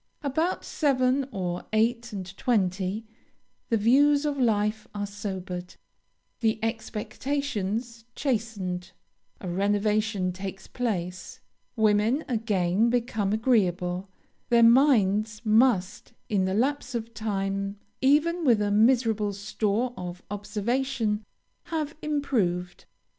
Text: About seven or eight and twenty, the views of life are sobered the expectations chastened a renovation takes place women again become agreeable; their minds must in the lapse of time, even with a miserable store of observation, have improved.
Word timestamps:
About 0.23 0.65
seven 0.65 1.29
or 1.31 1.67
eight 1.73 2.11
and 2.11 2.35
twenty, 2.35 3.05
the 3.69 3.77
views 3.77 4.25
of 4.25 4.39
life 4.39 4.87
are 4.95 5.05
sobered 5.05 5.75
the 6.39 6.57
expectations 6.63 8.05
chastened 8.15 8.93
a 9.39 9.47
renovation 9.47 10.33
takes 10.33 10.65
place 10.65 11.39
women 11.75 12.25
again 12.27 12.89
become 12.89 13.31
agreeable; 13.31 14.09
their 14.49 14.63
minds 14.63 15.45
must 15.45 16.13
in 16.29 16.45
the 16.45 16.55
lapse 16.55 16.95
of 16.95 17.13
time, 17.13 17.77
even 18.01 18.43
with 18.43 18.59
a 18.59 18.71
miserable 18.71 19.33
store 19.33 19.93
of 19.95 20.23
observation, 20.31 21.23
have 21.65 21.93
improved. 22.01 22.85